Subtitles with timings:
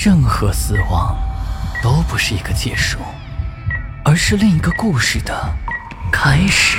[0.00, 1.16] 任何死亡
[1.82, 3.00] 都不是一个结束，
[4.04, 5.52] 而是另一个故事的
[6.12, 6.78] 开始。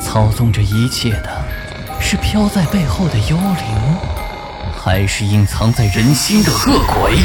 [0.00, 1.44] 操纵着一切的
[2.00, 3.96] 是飘在背后的幽灵，
[4.74, 7.18] 还是隐藏在人心的恶鬼？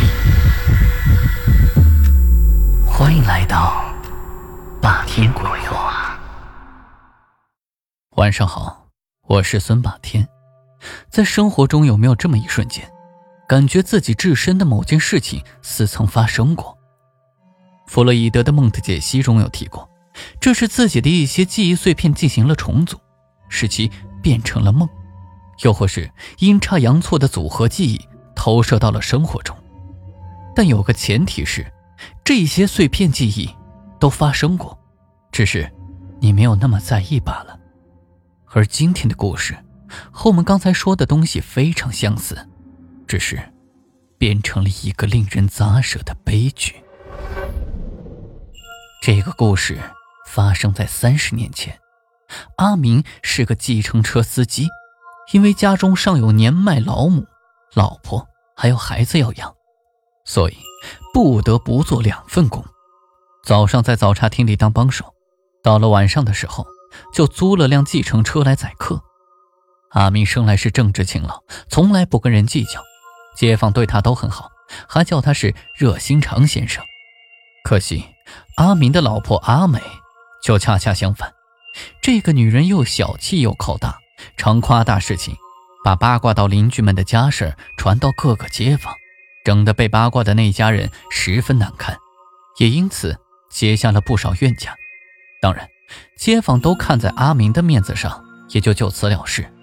[2.85, 3.81] 欢迎来到
[4.81, 6.19] 霸天鬼话。
[8.17, 8.89] 晚上好，
[9.21, 10.27] 我是孙霸天。
[11.09, 12.91] 在生活中有没有这么一瞬间？
[13.47, 16.77] 感觉自己置身的某件事情似曾发生过。
[17.87, 19.89] 弗洛伊德的梦的解析中有提过，
[20.41, 22.99] 这是自己的一些记忆碎片进行了重组，
[23.47, 23.89] 使其
[24.21, 24.87] 变成了梦，
[25.63, 28.01] 又或是阴差阳错的组合记忆
[28.35, 29.55] 投射到了生活中。
[30.53, 31.65] 但有个前提是，
[32.25, 33.49] 这些碎片记忆
[33.97, 34.77] 都发生过，
[35.31, 35.71] 只是
[36.19, 37.57] 你没有那么在意罢了。
[38.53, 39.55] 而今天的故事
[40.11, 42.49] 和我们刚才说的东西非常相似。
[43.07, 43.41] 只是，
[44.17, 46.75] 变成了一个令人咂舌的悲剧。
[49.01, 49.79] 这个故事
[50.27, 51.79] 发生在三十年前，
[52.57, 54.67] 阿明是个计程车司机，
[55.31, 57.25] 因为家中尚有年迈老母、
[57.73, 59.55] 老婆还有孩子要养，
[60.25, 60.57] 所以
[61.13, 62.65] 不得不做两份工。
[63.45, 65.13] 早上在早茶厅里当帮手，
[65.63, 66.67] 到了晚上的时候，
[67.13, 69.01] 就租了辆计程车来载客。
[69.91, 72.81] 阿明生来是正直勤劳，从来不跟人计较。
[73.37, 74.49] 街坊对他都很好，
[74.89, 76.83] 还叫他是热心肠先生。
[77.63, 78.03] 可惜
[78.55, 79.79] 阿明的老婆阿美
[80.41, 81.31] 就恰恰相反，
[82.01, 83.99] 这个女人又小气又口大，
[84.37, 85.35] 常夸大事情，
[85.83, 88.93] 把八卦到邻居们的家事传到各个街坊，
[89.45, 91.95] 整得被八卦的那家人十分难堪，
[92.57, 93.19] 也因此
[93.51, 94.75] 结下了不少冤家。
[95.39, 95.69] 当然，
[96.17, 99.53] 街坊都看在阿明的面子上，也就就此了事。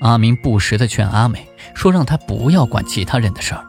[0.00, 3.66] 阿明不时地劝阿美说：“让她不要管其他人的事儿。”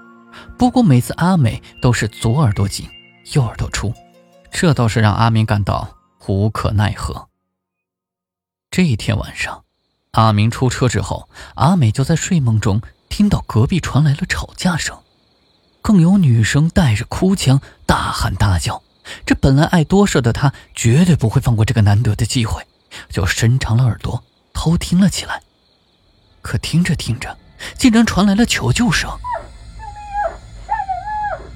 [0.58, 2.88] 不过每次阿美都是左耳朵进
[3.34, 3.94] 右耳朵出，
[4.52, 7.30] 这倒是让阿明感到无可奈何。
[8.72, 9.64] 这一天晚上，
[10.12, 14.98] 阿明出车之后，阿美就在睡梦中听到隔壁传来了吵架声，
[15.82, 18.82] 更有女生带着哭腔大喊大叫。
[19.26, 22.66] 这本来爱多事的她绝对不会放过这个难得的机会，
[23.10, 24.24] 就伸长了耳朵
[24.54, 25.42] 偷听了起来。
[26.48, 27.38] 可听着听着，
[27.78, 29.12] 竟然传来了求救声。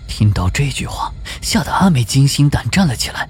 [0.06, 3.30] 听到这句话，吓得阿美惊心胆战了起来，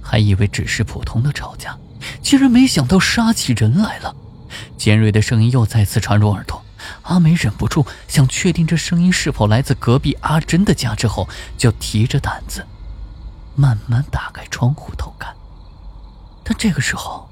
[0.00, 1.76] 还以为只是普通的吵架，
[2.22, 4.16] 竟然没想到杀起人来了。
[4.78, 6.64] 尖锐的声音又再次传入耳朵，
[7.02, 12.66] 阿美忍不住想确定这声音是否来自隔壁阿珍的家，之后就提着胆子，
[13.54, 15.36] 慢慢打开窗户偷看。
[16.42, 17.28] 但这个时候，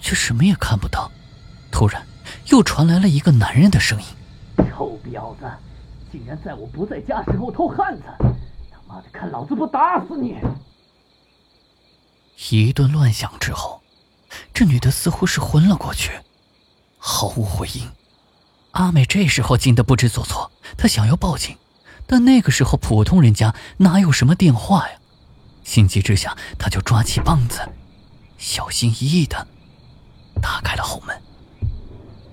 [0.00, 1.10] 却什么也看不到。
[1.72, 2.00] 突然。
[2.52, 4.06] 又传来了一个男人的声音
[4.68, 5.50] ：“臭婊子，
[6.12, 8.02] 竟然在我不在家时候偷汉子！
[8.70, 10.36] 他妈的，看老子不打死你！”
[12.50, 13.80] 一顿乱响之后，
[14.52, 16.12] 这女的似乎是昏了过去，
[16.98, 17.90] 毫无回应。
[18.72, 21.56] 阿美这时候惊得不知所措，她想要报警，
[22.06, 24.98] 但那个时候普通人家哪有什么电话呀？
[25.64, 27.66] 心急之下，她就抓起棒子，
[28.36, 29.48] 小心翼翼的
[30.42, 31.18] 打开了后门。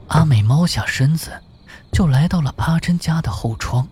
[0.09, 1.42] 阿美猫下身子，
[1.92, 3.88] 就来到了阿珍家的后窗，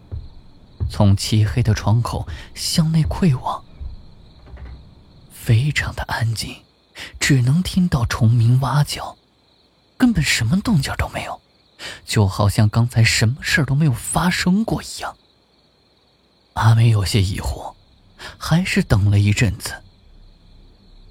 [0.89, 3.63] 从漆黑的窗口向内窥望，
[5.31, 6.55] 非常的安静，
[7.19, 9.15] 只能听到虫鸣蛙叫，
[9.95, 11.39] 根本什么动静都没有，
[12.03, 15.15] 就好像刚才什么事都没有发生过一样。
[16.53, 17.75] 阿美有些疑惑，
[18.39, 19.75] 还是等了一阵子，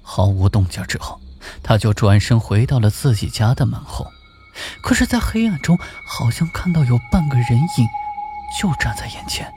[0.01, 1.21] 毫无动静之后，
[1.63, 4.11] 他就转身回到了自己家的门后。
[4.81, 7.87] 可是，在黑暗中，好像看到有半个人影
[8.59, 9.51] 就站在眼前。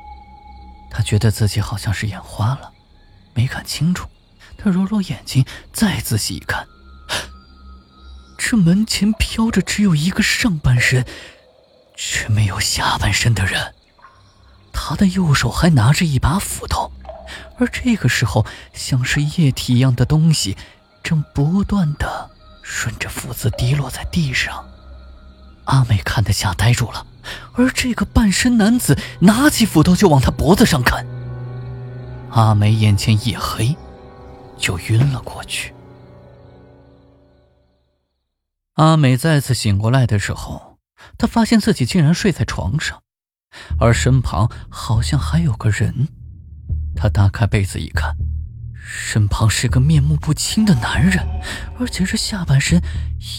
[0.91, 2.73] 他觉得自己好像是眼花了，
[3.35, 4.09] 没看清楚。
[4.59, 6.67] 他揉揉眼睛，再仔细一看，
[8.37, 11.07] 这门前飘着只有一个上半身，
[11.97, 13.75] 却没有下半身的人。
[14.73, 16.93] 他的右手还拿着一把斧头，
[17.59, 18.45] 而这个时候，
[18.75, 20.57] 像是液体一样的东西
[21.03, 22.31] 正不断的
[22.63, 24.70] 顺着斧子滴落在地上。
[25.65, 27.07] 阿美看得吓呆住了，
[27.55, 31.07] 而这个半身男子拿起斧头就往他脖子上砍。
[32.31, 33.77] 阿美眼前一黑，
[34.57, 35.73] 就晕了过去。
[38.75, 40.79] 阿美再次醒过来的时候，
[41.19, 43.03] 她发现自己竟然睡在床上，
[43.79, 46.09] 而身旁好像还有个人。
[46.97, 48.17] 她打开被子一看，
[48.75, 51.27] 身旁是个面目不清的男人，
[51.79, 52.81] 而且这下半身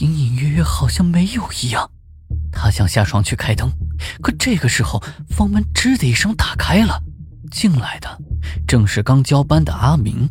[0.02, 1.90] 隐隐约约好像没有一样。
[2.52, 3.72] 他想下床去开灯，
[4.22, 7.02] 可这个时候房门吱的一声打开了，
[7.50, 8.20] 进来的
[8.68, 10.30] 正是刚交班的阿明。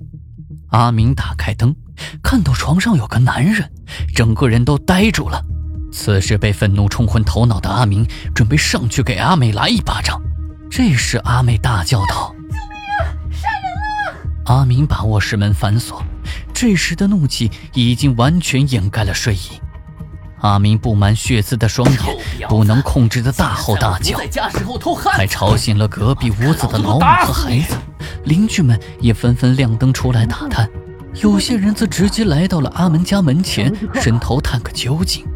[0.69, 1.75] 阿明打开灯，
[2.23, 3.73] 看到床上有个男人，
[4.15, 5.45] 整个人都呆住了。
[5.93, 10.23] 此时被愤怒冲昏头脑的阿明准备上去给阿美来一巴掌，
[10.71, 13.03] 这时阿美大叫道：“救命啊！
[13.33, 16.01] 杀人了！”阿明把卧室门反锁，
[16.55, 19.61] 这时的怒气已经完全掩盖了睡意。
[20.41, 22.01] 阿明布满血丝的双眼
[22.49, 24.19] 不能控制的大吼大叫，
[25.13, 27.77] 还吵醒了隔壁屋子的老母和孩子。
[28.25, 30.69] 邻居们也纷纷亮灯出来打探，
[31.23, 35.27] 有些人则直接来到了阿门家门前，伸头探个究竟。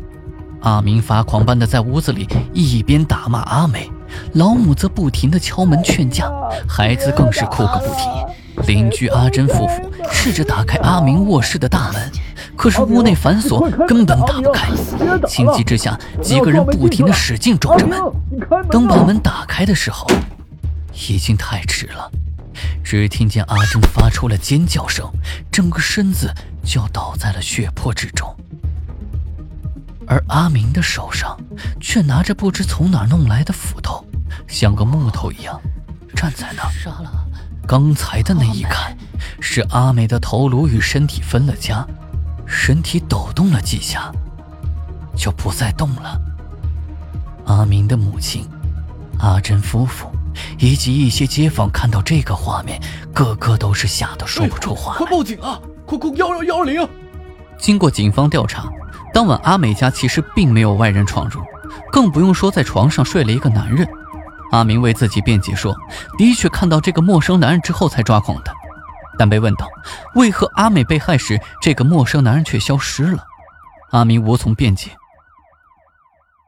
[0.61, 3.91] 阿明发狂般的在屋子里一边打骂阿美，
[4.33, 6.31] 老母则不停的敲门劝架，
[6.67, 8.67] 孩子更是哭个不停。
[8.67, 12.11] 邻居阿珍夫妇试着打开阿明卧室的大门。
[12.57, 14.71] 可是屋内反锁，根本打不开。
[15.27, 17.99] 情急之下，几个人不停地使劲撞着门。
[18.71, 20.07] 等把门打开的时候，
[21.09, 22.11] 已经太迟了。
[22.83, 25.11] 只听见阿珍发出了尖叫声，
[25.51, 28.35] 整个身子就要倒在了血泊之中。
[30.07, 31.37] 而阿明的手上
[31.81, 34.05] 却拿着不知从哪弄来的斧头，
[34.47, 35.61] 像个木头一样
[36.15, 36.71] 站在那。
[36.71, 37.11] 杀了！
[37.67, 38.97] 刚才的那一砍，
[39.41, 41.87] 是阿美的头颅与身体分了家。
[42.47, 44.13] 身体抖动了几下，
[45.17, 46.21] 就不再动了。
[47.47, 48.49] 阿明的母亲、
[49.19, 50.11] 阿珍夫妇
[50.59, 52.81] 以及一些街坊看到这个画面，
[53.13, 54.95] 个个都是吓得说不出话。
[54.97, 55.61] 快报警啊！
[55.87, 56.89] 快快幺幺幺零！
[57.59, 58.69] 经过警方调查，
[59.13, 61.43] 当晚阿美家其实并没有外人闯入，
[61.93, 63.87] 更不用说在床上睡了一个男人。
[64.51, 65.77] 阿明为自己辩解说，
[66.17, 68.53] 的确看到这个陌生男人之后才抓狂的。
[69.19, 69.69] 但被问到
[70.15, 73.25] 为何阿美被害时，这个陌生男人却消失了，
[73.91, 74.91] 阿明无从辩解。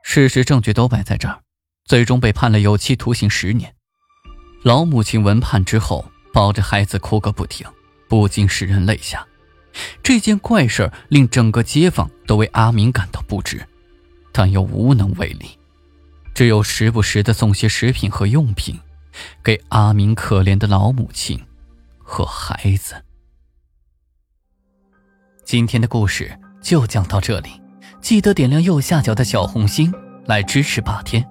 [0.02, 1.40] 事实证据都摆在这儿，
[1.84, 3.74] 最终被判了有期徒刑十年。
[4.62, 7.66] 老母亲闻判之后，抱着孩子哭个不停，
[8.08, 9.26] 不禁使人泪下。
[10.02, 13.66] 这件怪事令整个街坊都为阿明感到不值，
[14.32, 15.58] 但又无能为力，
[16.34, 18.78] 只有时不时的送些食品和用品，
[19.42, 21.38] 给阿明可怜的老母亲。
[22.06, 22.94] 和孩子。
[25.44, 27.60] 今天的故事就讲到这里，
[28.00, 29.92] 记得点亮右下角的小红心
[30.24, 31.28] 来支持霸天。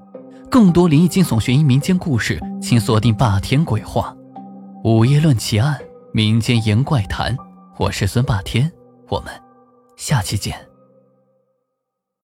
[0.51, 4.16] 更多灵异惊悚悬疑民间故事，请锁定霸天鬼话、
[4.83, 5.80] 午夜论奇案、
[6.13, 7.36] 民间言怪谈。
[7.78, 8.71] 我是孙霸天，
[9.10, 9.33] 我们
[9.98, 10.65] 下期见。